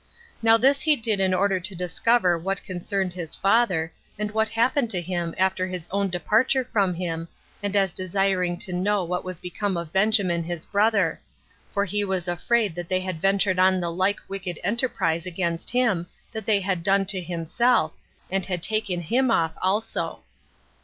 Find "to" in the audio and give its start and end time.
1.59-1.75, 4.89-4.99, 8.61-8.73, 17.05-17.21